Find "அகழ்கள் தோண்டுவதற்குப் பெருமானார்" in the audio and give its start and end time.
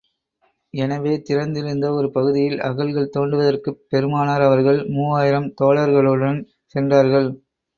2.59-4.41